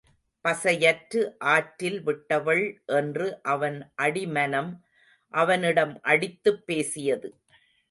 பசையற்று 0.45 1.19
ஆற்றில் 1.49 1.99
விட்டவள் 2.03 2.63
என்று 2.93 3.27
அவன் 3.43 3.77
அடி 3.95 4.25
மனம் 4.27 4.71
அவனிடம் 5.33 5.93
அடித்துப்பேசியது. 6.03 7.29